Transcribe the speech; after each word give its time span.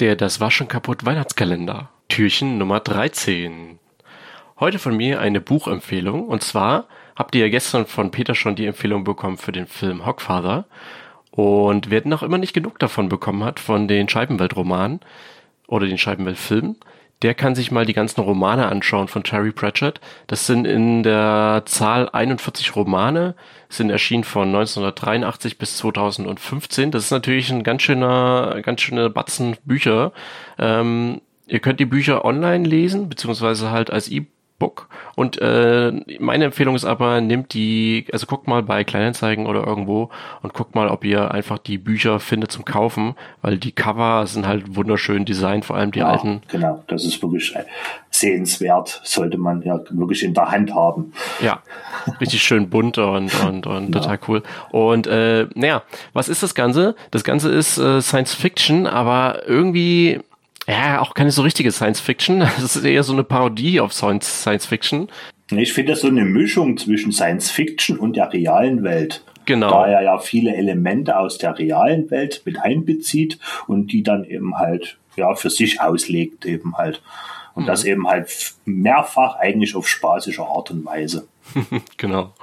Der 0.00 0.14
Das 0.14 0.38
Waschen 0.38 0.68
kaputt 0.68 1.04
Weihnachtskalender. 1.04 1.88
Türchen 2.08 2.56
Nummer 2.56 2.78
13. 2.78 3.80
Heute 4.60 4.78
von 4.78 4.96
mir 4.96 5.18
eine 5.18 5.40
Buchempfehlung. 5.40 6.28
Und 6.28 6.44
zwar 6.44 6.86
habt 7.16 7.34
ihr 7.34 7.40
ja 7.40 7.48
gestern 7.48 7.84
von 7.84 8.12
Peter 8.12 8.36
schon 8.36 8.54
die 8.54 8.66
Empfehlung 8.66 9.02
bekommen 9.02 9.38
für 9.38 9.50
den 9.50 9.66
Film 9.66 10.06
Hockfather. 10.06 10.66
Und 11.32 11.90
wer 11.90 12.06
noch 12.06 12.22
immer 12.22 12.38
nicht 12.38 12.52
genug 12.52 12.78
davon 12.78 13.08
bekommen 13.08 13.42
hat, 13.42 13.58
von 13.58 13.88
den 13.88 14.08
Scheibenweltromanen 14.08 15.00
oder 15.66 15.88
den 15.88 15.98
Scheibenweltfilmen, 15.98 16.76
der 17.22 17.34
kann 17.34 17.54
sich 17.54 17.70
mal 17.70 17.84
die 17.84 17.94
ganzen 17.94 18.20
Romane 18.20 18.66
anschauen 18.66 19.08
von 19.08 19.24
Terry 19.24 19.50
Pratchett. 19.50 20.00
Das 20.28 20.46
sind 20.46 20.66
in 20.66 21.02
der 21.02 21.62
Zahl 21.66 22.08
41 22.08 22.76
Romane, 22.76 23.34
sind 23.68 23.90
erschienen 23.90 24.24
von 24.24 24.48
1983 24.48 25.58
bis 25.58 25.76
2015. 25.78 26.90
Das 26.90 27.04
ist 27.04 27.10
natürlich 27.10 27.50
ein 27.50 27.64
ganz 27.64 27.82
schöner, 27.82 28.60
ganz 28.62 28.80
schöner 28.82 29.10
Batzen 29.10 29.56
Bücher. 29.64 30.12
Ähm, 30.58 31.20
ihr 31.48 31.58
könnt 31.58 31.80
die 31.80 31.86
Bücher 31.86 32.24
online 32.24 32.68
lesen, 32.68 33.08
beziehungsweise 33.08 33.70
halt 33.70 33.90
als 33.90 34.08
E-Book 34.08 34.37
Book. 34.58 34.88
Und 35.14 35.40
äh, 35.40 35.92
meine 36.18 36.46
Empfehlung 36.46 36.74
ist 36.74 36.84
aber, 36.84 37.20
nimmt 37.20 37.54
die, 37.54 38.06
also 38.12 38.26
guckt 38.26 38.48
mal 38.48 38.62
bei 38.62 38.82
Kleinanzeigen 38.82 39.46
oder 39.46 39.64
irgendwo 39.64 40.10
und 40.42 40.52
guckt 40.52 40.74
mal, 40.74 40.88
ob 40.88 41.04
ihr 41.04 41.30
einfach 41.30 41.58
die 41.58 41.78
Bücher 41.78 42.18
findet 42.18 42.50
zum 42.50 42.64
Kaufen, 42.64 43.14
weil 43.40 43.58
die 43.58 43.70
Cover 43.70 44.26
sind 44.26 44.46
halt 44.48 44.74
wunderschön 44.74 45.24
designt, 45.24 45.64
vor 45.64 45.76
allem 45.76 45.92
die 45.92 46.00
ja, 46.00 46.08
alten. 46.08 46.42
Genau, 46.48 46.82
das 46.88 47.04
ist 47.04 47.22
wirklich 47.22 47.54
sehenswert, 48.10 49.00
sollte 49.04 49.38
man 49.38 49.62
ja 49.62 49.78
wirklich 49.90 50.24
in 50.24 50.34
der 50.34 50.50
Hand 50.50 50.74
haben. 50.74 51.12
Ja, 51.40 51.62
richtig 52.20 52.42
schön 52.42 52.68
bunt 52.68 52.98
und, 52.98 53.32
und, 53.44 53.66
und 53.66 53.94
ja. 53.94 54.00
total 54.00 54.18
cool. 54.26 54.42
Und 54.70 55.06
äh, 55.06 55.46
naja, 55.54 55.82
was 56.12 56.28
ist 56.28 56.42
das 56.42 56.56
Ganze? 56.56 56.96
Das 57.12 57.22
Ganze 57.22 57.50
ist 57.50 57.78
äh, 57.78 58.00
Science 58.00 58.34
Fiction, 58.34 58.86
aber 58.88 59.42
irgendwie 59.46 60.20
ja, 60.68 61.00
auch 61.00 61.14
keine 61.14 61.30
so 61.30 61.42
richtige 61.42 61.72
Science 61.72 62.00
Fiction. 62.00 62.40
Das 62.60 62.76
ist 62.76 62.84
eher 62.84 63.02
so 63.02 63.12
eine 63.12 63.24
Parodie 63.24 63.80
auf 63.80 63.92
Science 63.92 64.66
Fiction. 64.66 65.08
Ich 65.50 65.72
finde 65.72 65.92
das 65.92 66.02
so 66.02 66.08
eine 66.08 66.24
Mischung 66.24 66.76
zwischen 66.76 67.10
Science 67.10 67.50
Fiction 67.50 67.98
und 67.98 68.16
der 68.16 68.32
realen 68.32 68.82
Welt. 68.82 69.24
Genau. 69.46 69.70
Da 69.70 69.86
er 69.86 70.02
ja 70.02 70.18
viele 70.18 70.54
Elemente 70.54 71.18
aus 71.18 71.38
der 71.38 71.58
realen 71.58 72.10
Welt 72.10 72.42
mit 72.44 72.60
einbezieht 72.60 73.38
und 73.66 73.92
die 73.92 74.02
dann 74.02 74.24
eben 74.24 74.58
halt 74.58 74.98
ja 75.16 75.34
für 75.34 75.48
sich 75.48 75.80
auslegt 75.80 76.44
eben 76.44 76.76
halt. 76.76 77.02
Und 77.54 77.62
mhm. 77.62 77.68
das 77.68 77.84
eben 77.84 78.06
halt 78.06 78.28
mehrfach 78.66 79.36
eigentlich 79.36 79.74
auf 79.74 79.88
spaßige 79.88 80.40
Art 80.40 80.70
und 80.70 80.84
Weise. 80.84 81.28
genau. 81.96 82.34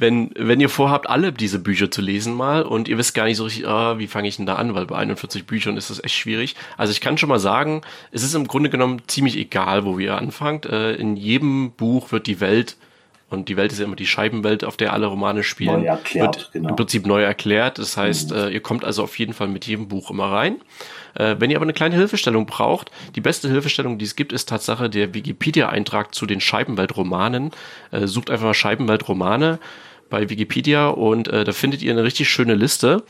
Wenn, 0.00 0.30
wenn 0.36 0.60
ihr 0.60 0.68
vorhabt, 0.68 1.10
alle 1.10 1.32
diese 1.32 1.58
Bücher 1.58 1.90
zu 1.90 2.00
lesen 2.00 2.32
mal 2.32 2.62
und 2.62 2.86
ihr 2.86 2.96
wisst 2.98 3.14
gar 3.14 3.24
nicht 3.24 3.36
so 3.36 3.42
richtig, 3.42 3.66
oh, 3.66 3.98
wie 3.98 4.06
fange 4.06 4.28
ich 4.28 4.36
denn 4.36 4.46
da 4.46 4.54
an, 4.54 4.76
weil 4.76 4.86
bei 4.86 4.96
41 4.96 5.44
Büchern 5.44 5.76
ist 5.76 5.90
das 5.90 6.02
echt 6.04 6.14
schwierig. 6.14 6.54
Also 6.76 6.92
ich 6.92 7.00
kann 7.00 7.18
schon 7.18 7.28
mal 7.28 7.40
sagen, 7.40 7.82
es 8.12 8.22
ist 8.22 8.34
im 8.34 8.46
Grunde 8.46 8.70
genommen 8.70 9.02
ziemlich 9.08 9.36
egal, 9.36 9.84
wo 9.84 9.98
ihr 9.98 10.16
anfangt. 10.16 10.66
Äh, 10.66 10.92
in 10.94 11.16
jedem 11.16 11.72
Buch 11.72 12.12
wird 12.12 12.28
die 12.28 12.40
Welt 12.40 12.76
und 13.28 13.48
die 13.48 13.56
Welt 13.56 13.72
ist 13.72 13.78
ja 13.78 13.84
immer 13.86 13.96
die 13.96 14.06
Scheibenwelt, 14.06 14.64
auf 14.64 14.76
der 14.76 14.92
alle 14.92 15.06
Romane 15.06 15.42
spielen. 15.42 15.82
Neu 15.82 15.88
erklärt, 15.88 16.36
wird 16.36 16.52
genau. 16.52 16.68
Im 16.70 16.76
Prinzip 16.76 17.04
neu 17.04 17.22
erklärt. 17.22 17.78
Das 17.78 17.96
heißt, 17.96 18.30
mhm. 18.30 18.36
äh, 18.36 18.48
ihr 18.50 18.60
kommt 18.60 18.84
also 18.84 19.02
auf 19.02 19.18
jeden 19.18 19.34
Fall 19.34 19.48
mit 19.48 19.66
jedem 19.66 19.88
Buch 19.88 20.10
immer 20.10 20.30
rein. 20.30 20.60
Äh, 21.14 21.36
wenn 21.38 21.50
ihr 21.50 21.56
aber 21.56 21.64
eine 21.64 21.74
kleine 21.74 21.96
Hilfestellung 21.96 22.46
braucht, 22.46 22.90
die 23.16 23.20
beste 23.20 23.48
Hilfestellung, 23.48 23.98
die 23.98 24.06
es 24.06 24.16
gibt, 24.16 24.32
ist 24.32 24.48
Tatsache 24.48 24.88
der 24.88 25.12
Wikipedia-Eintrag 25.12 26.14
zu 26.14 26.24
den 26.24 26.40
Scheibenweltromanen. 26.40 27.50
Äh, 27.90 28.06
sucht 28.06 28.30
einfach 28.30 28.46
mal 28.46 28.54
Scheibenweltromane 28.54 29.58
bei 30.10 30.28
Wikipedia 30.30 30.88
und 30.88 31.28
äh, 31.28 31.44
da 31.44 31.52
findet 31.52 31.82
ihr 31.82 31.92
eine 31.92 32.04
richtig 32.04 32.28
schöne 32.28 32.54
Liste 32.54 33.02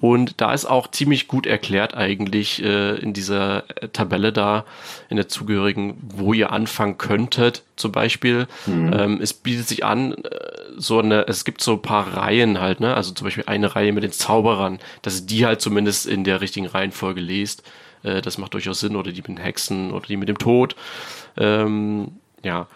und 0.00 0.40
da 0.40 0.52
ist 0.52 0.64
auch 0.64 0.90
ziemlich 0.90 1.28
gut 1.28 1.46
erklärt 1.46 1.94
eigentlich 1.94 2.62
äh, 2.62 2.96
in 2.96 3.12
dieser 3.12 3.64
äh, 3.82 3.88
Tabelle 3.88 4.32
da 4.32 4.64
in 5.08 5.16
der 5.16 5.28
zugehörigen, 5.28 5.96
wo 6.02 6.32
ihr 6.32 6.52
anfangen 6.52 6.98
könntet 6.98 7.62
zum 7.76 7.92
Beispiel. 7.92 8.46
Mhm. 8.66 8.92
Ähm, 8.92 9.20
es 9.22 9.32
bietet 9.34 9.68
sich 9.68 9.84
an, 9.84 10.12
äh, 10.12 10.38
so 10.76 10.98
eine, 10.98 11.26
es 11.28 11.44
gibt 11.44 11.62
so 11.62 11.72
ein 11.72 11.82
paar 11.82 12.16
Reihen 12.16 12.60
halt, 12.60 12.80
ne? 12.80 12.94
Also 12.94 13.12
zum 13.12 13.26
Beispiel 13.26 13.44
eine 13.46 13.74
Reihe 13.74 13.92
mit 13.92 14.04
den 14.04 14.12
Zauberern, 14.12 14.78
dass 15.02 15.20
ihr 15.20 15.26
die 15.26 15.46
halt 15.46 15.60
zumindest 15.60 16.06
in 16.06 16.24
der 16.24 16.40
richtigen 16.40 16.66
Reihenfolge 16.66 17.20
lest. 17.20 17.62
Äh, 18.02 18.22
das 18.22 18.38
macht 18.38 18.54
durchaus 18.54 18.80
Sinn 18.80 18.96
oder 18.96 19.12
die 19.12 19.20
mit 19.22 19.28
den 19.28 19.36
Hexen 19.38 19.92
oder 19.92 20.06
die 20.06 20.16
mit 20.16 20.28
dem 20.28 20.38
Tod. 20.38 20.76
Ähm, 21.36 22.12
ja 22.42 22.66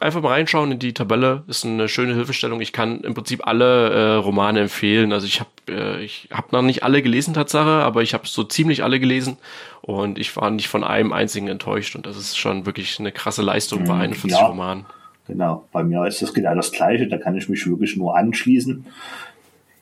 einfach 0.00 0.22
mal 0.22 0.30
reinschauen 0.30 0.72
in 0.72 0.78
die 0.78 0.94
Tabelle. 0.94 1.44
Ist 1.46 1.64
eine 1.64 1.88
schöne 1.88 2.14
Hilfestellung. 2.14 2.60
Ich 2.60 2.72
kann 2.72 3.00
im 3.00 3.14
Prinzip 3.14 3.46
alle 3.46 3.90
äh, 3.90 4.14
Romane 4.14 4.60
empfehlen. 4.60 5.12
Also 5.12 5.26
ich 5.26 5.40
habe 5.40 5.50
äh, 5.68 6.02
ich 6.02 6.28
hab 6.30 6.52
noch 6.52 6.62
nicht 6.62 6.82
alle 6.82 7.02
gelesen, 7.02 7.34
Tatsache, 7.34 7.68
aber 7.68 8.02
ich 8.02 8.14
habe 8.14 8.26
so 8.26 8.44
ziemlich 8.44 8.82
alle 8.82 9.00
gelesen 9.00 9.36
und 9.82 10.18
ich 10.18 10.36
war 10.36 10.50
nicht 10.50 10.68
von 10.68 10.84
einem 10.84 11.12
einzigen 11.12 11.48
enttäuscht 11.48 11.96
und 11.96 12.06
das 12.06 12.16
ist 12.16 12.36
schon 12.36 12.66
wirklich 12.66 12.98
eine 13.00 13.12
krasse 13.12 13.42
Leistung 13.42 13.84
bei 13.84 13.94
41 13.94 14.24
mhm, 14.24 14.30
ja, 14.30 14.46
Romanen. 14.46 14.86
Genau, 15.26 15.64
bei 15.72 15.84
mir 15.84 16.06
ist 16.06 16.22
das 16.22 16.34
genau 16.34 16.54
das 16.54 16.72
Gleiche. 16.72 17.06
Da 17.06 17.18
kann 17.18 17.36
ich 17.36 17.48
mich 17.48 17.66
wirklich 17.66 17.96
nur 17.96 18.16
anschließen. 18.16 18.86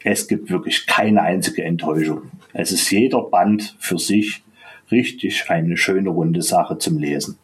Es 0.04 0.28
gibt 0.28 0.50
wirklich 0.50 0.86
keine 0.86 1.22
einzige 1.22 1.64
Enttäuschung. 1.64 2.30
Es 2.52 2.70
ist 2.70 2.90
jeder 2.90 3.22
Band 3.22 3.76
für 3.78 3.98
sich 3.98 4.42
richtig 4.90 5.50
eine 5.50 5.76
schöne 5.76 6.10
runde 6.10 6.42
Sache 6.42 6.78
zum 6.78 6.98
Lesen. 6.98 7.38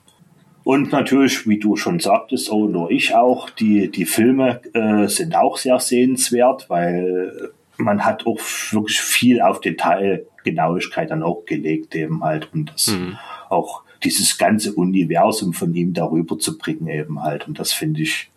Und 0.64 0.92
natürlich, 0.92 1.46
wie 1.46 1.58
du 1.58 1.76
schon 1.76 2.00
sagtest, 2.00 2.50
oh, 2.50 2.66
nur 2.66 2.90
ich 2.90 3.14
auch, 3.14 3.50
die, 3.50 3.90
die 3.90 4.06
Filme 4.06 4.62
äh, 4.72 5.06
sind 5.08 5.36
auch 5.36 5.58
sehr 5.58 5.78
sehenswert, 5.78 6.70
weil 6.70 7.52
man 7.76 8.04
hat 8.04 8.26
auch 8.26 8.38
wirklich 8.70 8.98
viel 9.00 9.42
auf 9.42 9.60
Detailgenauigkeit 9.60 11.10
dann 11.10 11.22
auch 11.22 11.44
gelegt 11.44 11.94
eben 11.94 12.24
halt 12.24 12.48
und 12.54 12.72
das 12.72 12.88
mhm. 12.88 13.18
auch 13.50 13.82
dieses 14.04 14.38
ganze 14.38 14.72
Universum 14.72 15.52
von 15.52 15.74
ihm 15.74 15.92
darüber 15.92 16.38
zu 16.38 16.56
bringen 16.56 16.88
eben 16.88 17.22
halt 17.22 17.46
und 17.48 17.58
das 17.58 17.72
finde 17.72 18.02
ich 18.02 18.30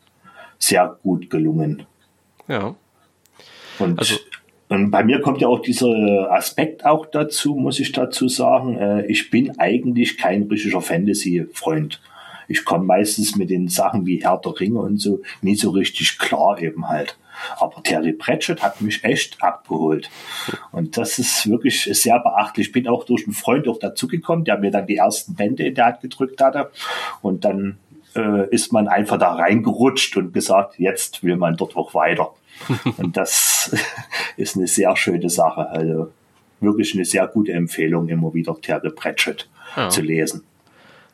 sehr 0.60 0.98
gut 1.04 1.30
gelungen. 1.30 1.84
Ja. 2.48 2.76
Und, 3.80 4.00
also, 4.00 4.16
und 4.70 4.92
bei 4.92 5.04
mir 5.04 5.22
kommt 5.22 5.40
ja 5.40 5.48
auch 5.48 5.62
dieser 5.62 6.32
Aspekt 6.32 6.86
auch 6.86 7.06
dazu, 7.06 7.56
muss 7.56 7.80
ich 7.80 7.92
dazu 7.92 8.28
sagen. 8.28 8.78
Äh, 8.78 9.06
ich 9.06 9.30
bin 9.30 9.60
eigentlich 9.60 10.18
kein 10.18 10.44
richtiger 10.44 10.82
Fantasy-Freund 10.82 12.02
ich 12.48 12.66
komme 12.66 12.86
meistens 12.86 13.36
mit 13.36 13.50
den 13.50 13.68
Sachen 13.68 14.06
wie 14.06 14.24
Herr 14.24 14.40
der 14.44 14.60
Ringe 14.60 14.80
und 14.80 15.00
so 15.00 15.22
nie 15.42 15.56
so 15.56 15.72
richtig 15.72 16.18
klar 16.18 16.62
eben 16.62 16.88
halt. 16.88 17.18
Aber 17.60 17.84
Terry 17.84 18.14
Pratchett 18.14 18.64
hat 18.64 18.82
mich 18.82 19.04
echt 19.04 19.42
abgeholt. 19.44 20.10
Und 20.72 20.98
das 20.98 21.20
ist 21.20 21.50
wirklich 21.50 21.84
sehr 21.84 22.20
beachtlich. 22.20 22.68
Ich 22.68 22.74
bin 22.74 22.88
auch 22.88 23.04
durch 23.04 23.26
einen 23.26 23.34
Freund 23.34 23.68
auch 23.68 23.80
dazugekommen, 23.80 24.46
der 24.46 24.58
mir 24.58 24.72
dann 24.72 24.88
die 24.88 24.98
ersten 24.98 25.36
Bände 25.36 25.64
in 25.64 25.76
der 25.76 25.86
Hand 25.86 26.02
gedrückt 26.02 26.42
hatte. 26.42 26.72
Und 27.22 27.46
dann 27.46 27.78
äh, 28.16 28.50
ist 28.50 28.74
man 28.74 28.88
einfach 28.88 29.20
da 29.20 29.34
reingerutscht 29.34 30.18
und 30.18 30.34
gesagt, 30.34 30.80
jetzt 30.80 31.24
will 31.24 31.38
man 31.38 31.56
dort 31.58 31.76
auch 31.76 31.94
weiter. 31.94 32.32
und 32.98 33.16
das 33.18 33.76
ist 34.38 34.56
eine 34.56 34.68
sehr 34.68 34.96
schöne 34.98 35.30
Sache. 35.30 35.70
Also 35.70 36.12
wirklich 36.60 36.96
eine 36.96 37.06
sehr 37.06 37.28
gute 37.28 37.54
Empfehlung, 37.54 38.10
immer 38.10 38.34
wieder 38.34 38.60
Terry 38.60 38.90
Pratchett 38.90 39.48
ja. 39.76 39.90
zu 39.90 40.02
lesen. 40.02 40.44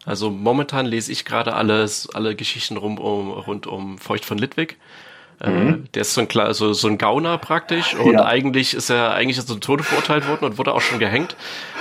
Also 0.05 0.29
momentan 0.29 0.85
lese 0.85 1.11
ich 1.11 1.25
gerade 1.25 1.53
alles, 1.53 2.09
alle 2.13 2.35
Geschichten 2.35 2.77
rum, 2.77 2.97
um, 2.97 3.31
rund 3.31 3.67
um 3.67 3.97
Feucht 3.97 4.25
von 4.25 4.37
Litwig. 4.37 4.77
Äh, 5.41 5.49
mhm. 5.49 5.87
der 5.93 6.01
ist 6.01 6.13
so 6.13 6.21
ein, 6.21 6.53
so, 6.53 6.73
so 6.73 6.87
ein 6.87 6.97
Gauner 6.97 7.37
praktisch 7.37 7.95
und 7.95 8.13
ja. 8.13 8.25
eigentlich 8.25 8.75
ist 8.75 8.89
er 8.89 9.13
eigentlich 9.13 9.43
zum 9.45 9.59
Tode 9.61 9.83
verurteilt 9.83 10.27
worden 10.27 10.45
und 10.45 10.57
wurde 10.57 10.73
auch 10.73 10.81
schon 10.81 10.99
gehängt. 10.99 11.35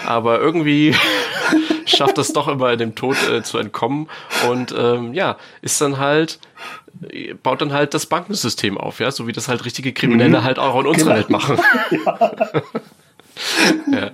Aber 0.07 0.41
irgendwie 0.41 0.97
schafft 1.85 2.19
es 2.19 2.33
doch 2.33 2.49
immer 2.49 2.77
dem 2.77 2.95
Tod 2.95 3.17
äh, 3.29 3.43
zu 3.43 3.59
entkommen 3.59 4.09
und 4.49 4.75
ähm, 4.77 5.13
ja, 5.15 5.37
ist 5.61 5.81
dann 5.81 5.99
halt 5.99 6.39
baut 7.43 7.61
dann 7.61 7.73
halt 7.73 7.95
das 7.95 8.07
Bankensystem 8.07 8.79
auf, 8.79 9.01
ja, 9.01 9.11
so 9.11 9.27
wie 9.27 9.33
das 9.33 9.49
halt 9.49 9.65
richtige 9.65 9.93
Kriminelle 9.93 10.41
mhm. 10.41 10.45
halt 10.45 10.59
auch 10.59 10.79
in 10.81 10.87
unserer 10.87 11.23
genau. 11.23 11.49
Welt 11.49 11.59
machen. 11.59 11.59
ja. 12.05 12.31
ja. 13.93 14.11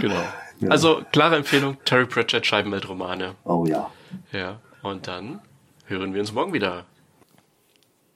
Genau. 0.00 0.22
Also 0.68 1.02
klare 1.12 1.36
Empfehlung, 1.36 1.78
Terry 1.84 2.06
Pratchett 2.06 2.46
Scheibenweltromane. 2.46 3.34
Oh 3.44 3.64
ja. 3.66 3.90
Ja, 4.32 4.60
und 4.82 5.06
dann 5.08 5.40
hören 5.86 6.12
wir 6.12 6.20
uns 6.20 6.32
morgen 6.32 6.52
wieder. 6.52 6.84